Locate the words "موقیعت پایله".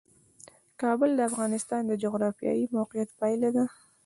2.77-3.49